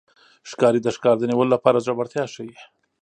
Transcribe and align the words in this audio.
ښکاري 0.49 0.79
د 0.83 0.87
ښکار 0.95 1.15
د 1.19 1.23
نیولو 1.31 1.53
لپاره 1.55 1.83
زړورتیا 1.85 2.23
ښيي. 2.33 2.57